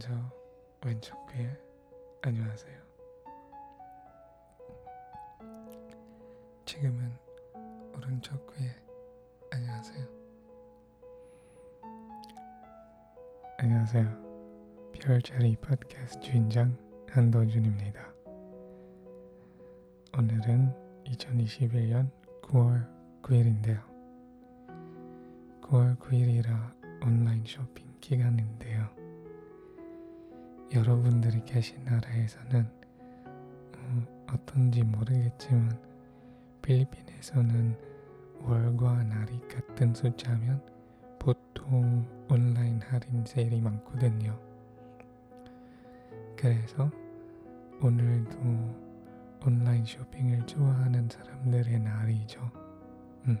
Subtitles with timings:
[0.00, 0.08] 먼저
[0.82, 1.46] 왼쪽 귀에
[2.22, 2.74] 안녕하세요.
[6.64, 7.12] 지금은
[7.94, 8.70] 오른쪽 귀에
[9.50, 10.06] 안녕하세요.
[13.58, 14.90] 안녕하세요.
[14.94, 16.78] 별자리 팟캐스트 주인장
[17.10, 18.00] 한도준입니다.
[20.16, 22.10] 오늘은 2021년
[22.40, 22.88] 9월
[23.20, 23.82] 9일인데요.
[25.60, 28.99] 9월 9일이라 온라인 쇼핑 기간인데요.
[30.72, 32.64] 여러분들이 계신 나라에서는
[33.26, 35.76] 어, 어떤지 모르겠지만
[36.62, 37.76] 필리핀에서는
[38.42, 40.62] 월과 날이 같은 숫자면
[41.18, 44.38] 보통 온라인 할인 세일이 많거든요.
[46.36, 46.90] 그래서
[47.82, 48.38] 오늘도
[49.44, 52.40] 온라인 쇼핑을 좋아하는 사람들의 날이죠.
[53.26, 53.38] 음.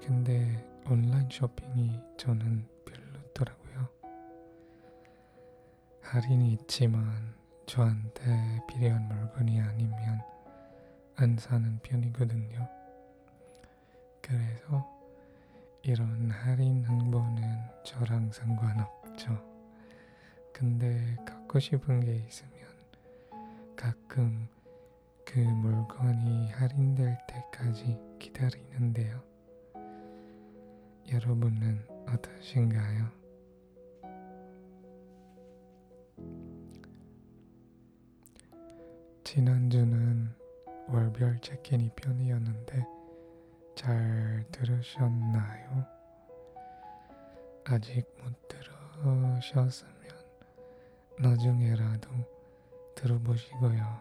[0.00, 2.66] 근데 온라인 쇼핑이 저는
[6.16, 7.34] 할인이 있지만
[7.66, 10.18] 저한테 필요한 물건이 아니면
[11.16, 12.66] 안 사는 편이거든요.
[14.22, 14.86] 그래서
[15.82, 19.38] 이런 할인 행보는 저랑 상관없죠.
[20.54, 22.66] 근데 갖고 싶은 게 있으면
[23.76, 24.48] 가끔
[25.26, 29.22] 그 물건이 할인될 때까지 기다리는데요.
[31.12, 33.25] 여러분은 어떠신가요?
[39.36, 40.30] 지난주는
[40.88, 42.86] 월별 체크인이 편이었는데
[43.74, 45.84] 잘 들으셨나요?
[47.64, 49.92] 아직 못 들으셨으면
[51.18, 52.08] 나중에라도
[52.94, 54.00] 들어보시고요.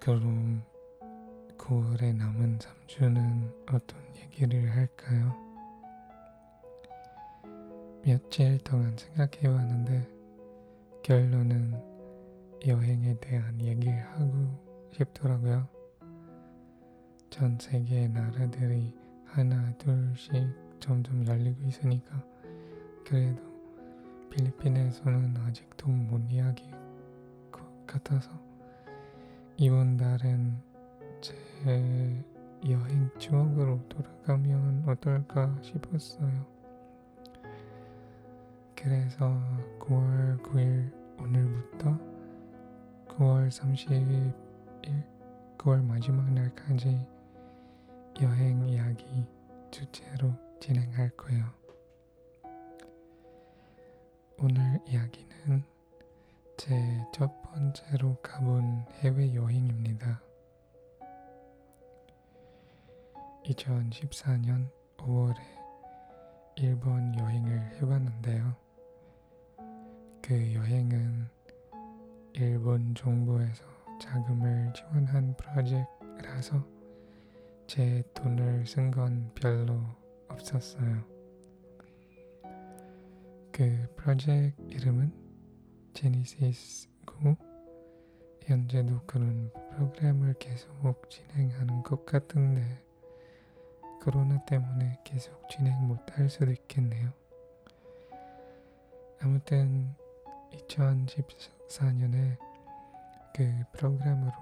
[0.00, 0.64] 그럼
[1.58, 5.36] 9월에 남은 3주는 어떤 얘기를 할까요?
[8.02, 10.08] 며칠 동안 생각해 왔는데
[11.02, 11.95] 결론은
[12.64, 14.32] 여행에 대한 얘기를 하고
[14.92, 15.68] 싶더라고요.
[17.28, 18.94] 전 세계 나라들이
[19.24, 20.32] 하나 둘씩
[20.80, 22.22] 점점 열리고 있으니까
[23.04, 23.42] 그래도
[24.30, 26.70] 필리핀에서는 아직도 못 이야기
[27.50, 28.30] 것 같아서
[29.56, 30.56] 이번 달엔
[31.20, 31.34] 제
[32.68, 36.46] 여행 추억으로 돌아가면 어떨까 싶었어요.
[38.74, 39.40] 그래서
[39.78, 42.15] 9월 9일 오늘부터
[43.18, 44.34] 9월 30일
[45.58, 47.00] 9월 마지막 날까지
[48.20, 49.04] 여행 이야기
[49.70, 51.44] 주제로 진행할 거예요.
[54.38, 55.64] 오늘 이야기는
[56.58, 60.20] 제 첫 번째로 가본 해외 여행입니다.
[63.46, 65.40] 2014년 5월에
[66.56, 68.54] 일본 여행을 해봤는데요.
[70.20, 71.35] 그 여행은
[72.38, 73.64] 일본 정부에서
[74.00, 76.62] 자금을 지원한 프로젝트라서
[77.66, 79.80] 제 돈을 쓴 건 별로
[80.28, 81.02] 없었어요.
[83.50, 85.12] 그 프로젝트 이름은
[85.94, 87.36] 제니시스고
[88.42, 92.84] 현재도 그런 프로그램을 계속 진행하는 것 같은데
[94.02, 97.10] 코로나 때문에 계속 진행 못 할 수도 있겠네요.
[99.20, 99.94] 아무튼
[100.52, 102.36] 2014년에
[103.34, 104.32] 그 프로그램으로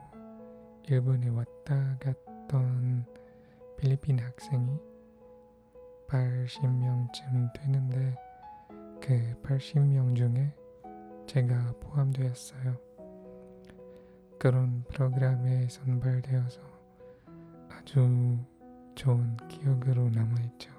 [0.88, 3.06] 일본에 왔다 갔던
[3.76, 4.78] 필리핀 학생이
[6.08, 8.16] 80명쯤 되는데
[9.00, 10.54] 그 80명 중에
[11.26, 12.76] 제가 포함되었어요.
[14.38, 16.60] 그런 프로그램에 선발되어서
[17.70, 18.38] 아주
[18.94, 20.70] 좋은 기억으로 남아있죠.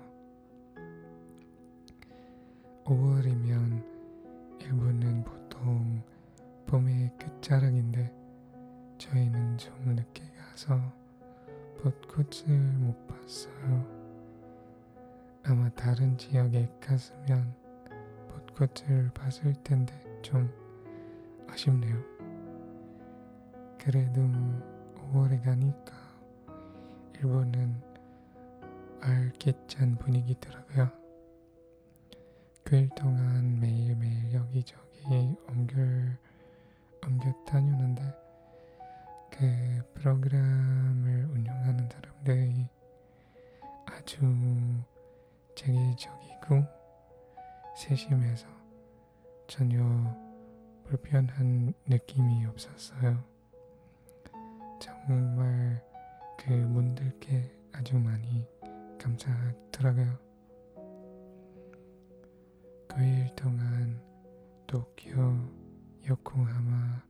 [2.85, 3.64] 5월이면
[6.75, 8.13] 봄의 끝자락인데
[8.97, 10.77] 저희는 좀 늦게 가서
[11.81, 13.87] 벚꽃을 못 봤어요.
[15.43, 17.55] 아마 다른 지역에 갔으면
[18.27, 20.51] 벚꽃을 봤을 텐데 좀
[21.47, 21.95] 아쉽네요.
[23.79, 24.29] 그래도
[25.13, 25.93] 5월에 가니까
[27.13, 27.81] 일본은
[28.99, 30.91] 알깃찬 분위기더라고요.
[32.65, 35.77] 9일 동안 매일매일 여기저기 옮겨,
[37.05, 38.01] 옮겨 다녔는데
[39.31, 42.67] 그 프로그램을 운영하는 사람들이
[43.85, 44.19] 아주
[45.55, 46.63] 체계적이고
[47.77, 48.47] 세심해서
[49.47, 49.83] 전혀
[50.85, 53.23] 불편한 느낌이 없었어요.
[54.79, 55.83] 정말
[56.37, 58.47] 그 분들께 아주 많이
[58.99, 60.25] 감사하더라고요.
[62.95, 64.01] 15일 동안
[64.67, 65.64] 도쿄,
[66.07, 67.01] 요코하마,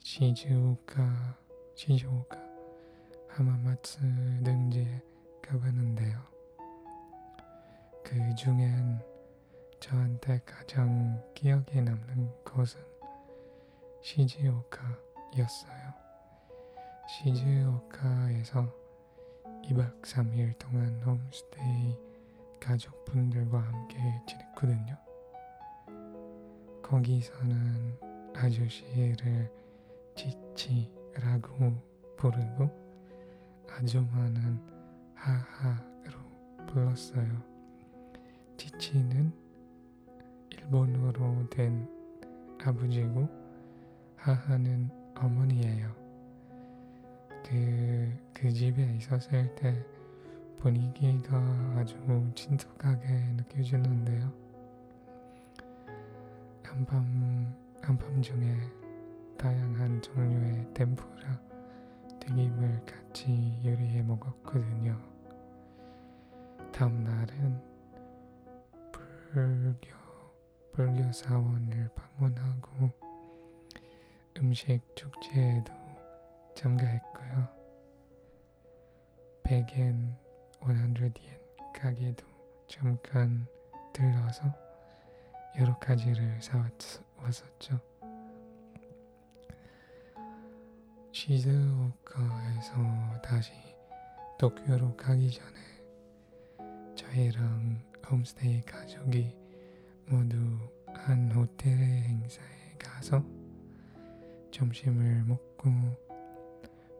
[0.00, 1.38] 시즈오카,
[1.76, 2.36] 시즈오카,
[3.28, 4.00] 하마마츠
[4.42, 5.00] 등지에
[5.40, 6.20] 가봤는데요.
[8.02, 9.00] 그 중엔
[9.78, 12.80] 저한테 가장 기억에 남는 곳은
[14.02, 15.94] 시즈오카였어요.
[17.08, 18.66] 시즈오카에서
[19.62, 21.96] 2박 3일 동안 홈스테이
[22.58, 23.96] 가족분들과 함께
[24.26, 24.96] 지냈거든요.
[26.82, 28.03] 거기서는
[28.34, 29.50] 아저씨를
[30.14, 31.72] 지치라고
[32.16, 32.70] 부르고
[33.70, 34.58] 아줌마는
[35.14, 37.42] 하하로 불렀어요.
[38.56, 39.32] 지치는
[40.50, 41.88] 일본어로 된
[42.62, 43.28] 아버지고
[44.16, 45.94] 하하는 어머니예요.
[47.46, 49.84] 그, 그 집에 있었을 때
[50.58, 51.38] 분위기가
[51.76, 51.96] 아주
[52.34, 53.06] 친숙하게
[53.36, 54.32] 느껴지는데요.
[56.62, 57.54] 한밤,
[57.84, 58.56] 한밤중에
[59.36, 61.38] 다양한 종류의 템푸라
[62.18, 64.98] 튀김을 같이 요리해 먹었거든요.
[66.72, 67.62] 다음 날은
[68.90, 69.90] 불교,
[70.72, 72.90] 불교 사원을 방문하고
[74.38, 75.70] 음식 축제에도
[76.54, 77.48] 참가했고요.
[79.42, 80.16] 100엔,
[80.62, 81.38] 100엔
[81.74, 82.24] 가게도
[82.66, 83.46] 잠깐
[83.92, 84.63] 들러서
[85.58, 87.80] 여러 가지를 사왔었죠.
[91.12, 92.72] 시즈오카에서
[93.22, 93.52] 다시
[94.36, 97.80] 도쿄로 가기 전에 저희랑
[98.10, 99.36] 홈스테이 가족이
[100.08, 100.36] 모두
[100.92, 103.24] 한 호텔의 행사에 가서
[104.50, 105.70] 점심을 먹고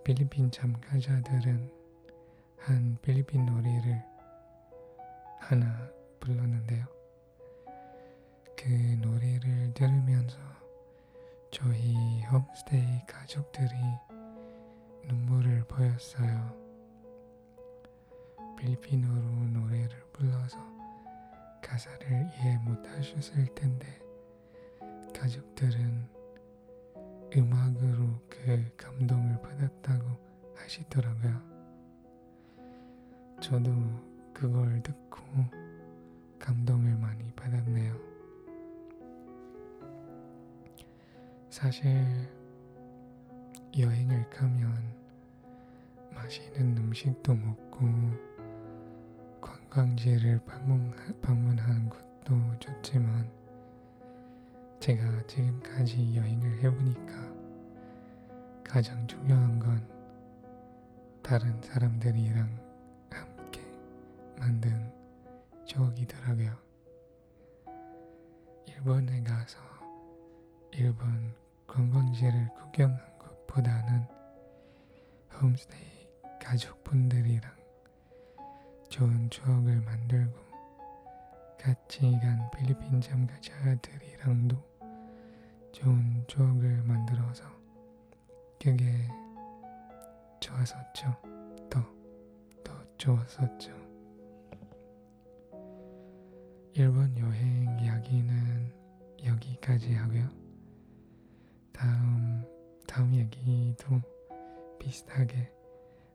[0.04, 1.72] 필리핀 참가자들은
[2.58, 4.00] 한 필리핀 노래를
[5.40, 5.90] 하나
[6.20, 6.93] 불렀는데요.
[8.64, 8.70] 그
[9.02, 10.38] 노래를 들으면서
[11.50, 13.74] 저희 홈스테이 가족들이
[15.06, 16.50] 눈물을 보였어요.
[18.56, 20.56] 필리핀어로 노래를 불러서
[21.62, 24.00] 가사를 이해 못하셨을 텐데
[25.14, 26.08] 가족들은
[27.36, 31.42] 음악으로 그 감동을 받았다고 하시더라고요.
[33.42, 33.70] 저도
[34.32, 35.20] 그걸 듣고
[36.38, 38.13] 감동을 많이 받았네요.
[41.54, 42.04] 사실
[43.78, 44.74] 여행을 가면
[46.12, 47.86] 맛있는 음식도 먹고
[49.40, 50.92] 관광지를 방문,
[51.22, 53.30] 방문하는 것도 좋지만
[54.80, 57.14] 제가 지금까지 여행을 해보니까
[58.64, 59.88] 가장 중요한 건
[61.22, 62.48] 다른 사람들이랑
[63.12, 63.60] 함께
[64.40, 64.92] 만든
[65.66, 66.52] 추억이더라고요.
[68.66, 69.60] 일본에 가서
[70.72, 71.43] 일본
[71.74, 74.06] 관광지를 구경한 것보다는
[75.40, 76.08] 홈스테이
[76.40, 77.50] 가족분들이랑
[78.88, 80.38] 좋은 추억을 만들고
[81.58, 84.56] 같이 간 필리핀 참가자들이랑도
[85.72, 87.42] 좋은 추억을 만들어서
[88.62, 89.08] 그게
[90.38, 91.16] 좋았었죠.
[91.68, 91.84] 더,
[92.62, 93.72] 더 좋았었죠.
[96.74, 98.72] 일본 여행 이야기는
[99.24, 100.43] 여기까지 하고요.
[101.74, 102.44] 다음,
[102.86, 104.00] 다음 얘기도
[104.78, 105.50] 비슷하게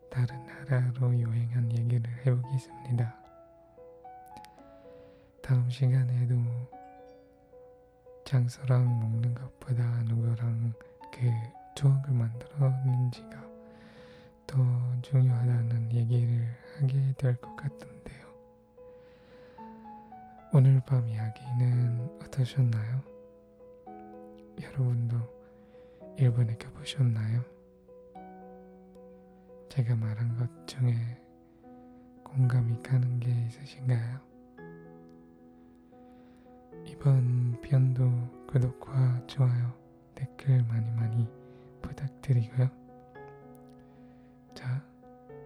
[0.10, 3.16] 다른 나라로 여행한 얘기를 해보겠습니다.
[5.42, 6.36] 다음 시간에도
[8.26, 10.74] 장소랑 먹는 것보다 누구랑
[11.12, 11.32] 그
[11.76, 13.50] 추억을 만들었는지가
[14.48, 14.58] 더
[15.02, 16.48] 중요하다는 얘기를
[16.78, 18.28] 하게 될 것 같은데요.
[20.54, 23.02] 오늘 밤 이야기는 어떠셨나요?
[24.62, 25.39] 여러분도
[26.18, 27.44] 일본에 가보셨나요?
[29.70, 30.94] 제가 말한 것 중에
[32.24, 34.20] 공감이 가는 게 있으신가요?
[36.86, 39.74] 이번 편도 구독과 좋아요,
[40.16, 41.28] 댓글 많이 많이
[41.82, 42.70] 부탁드리고요.
[44.54, 44.84] 자,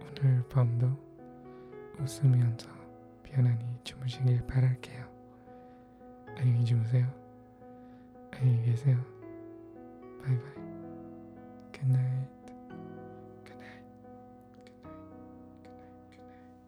[0.00, 0.86] 오늘 밤도
[2.00, 2.68] 웃으면서
[3.22, 5.04] 편안히 주무시길 바랄게요.
[6.36, 7.06] 안녕히 주무세요.
[8.32, 9.13] 안녕히 계세요.
[10.24, 10.54] 바이바이.
[11.72, 12.28] Good night.
[13.44, 13.84] Good night.
[15.04, 15.68] Good night.
[16.10, 16.24] Good night.
[16.24, 16.64] Good night.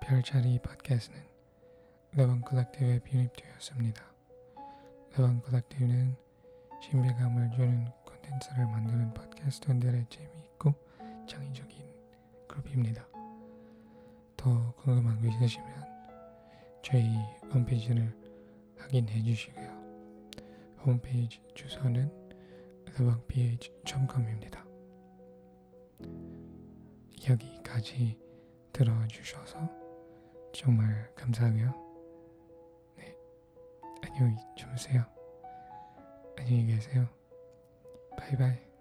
[0.00, 1.22] 별자리 팟캐스트는
[2.14, 4.02] 레반 콜렉티브에 편입되었습니다.
[5.12, 6.16] 레반 콜렉티브는
[6.82, 10.74] 신비감을 주는 콘텐츠를 만드는 팟캐스트들의 재미있고
[11.28, 11.91] 창의적인
[12.52, 13.08] 그룹입니다.
[14.36, 15.66] 더 궁금한 거 있으시면
[16.82, 17.16] 저희
[17.52, 18.14] 홈페이지를
[18.76, 19.70] 확인해 주시고요.
[20.84, 22.10] 홈페이지 주소는
[22.84, 24.64] thebankph.com입니다.
[27.28, 28.18] 여기까지
[28.72, 29.58] 들어주셔서
[30.52, 31.72] 정말 감사하고요.
[32.96, 33.16] 네,
[34.02, 35.04] 안녕히 주무세요.
[36.36, 37.06] 안녕히 계세요.
[38.18, 38.71] 바이바이.